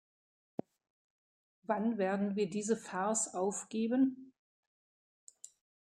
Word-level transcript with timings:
Wann 1.61 1.99
werden 1.99 2.35
wir 2.35 2.49
diese 2.49 2.75
Farce 2.75 3.35
aufgeben? 3.35 4.33